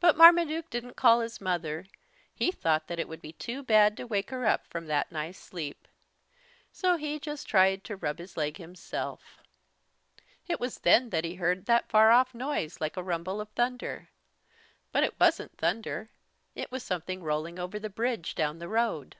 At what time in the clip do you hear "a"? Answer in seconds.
12.98-13.02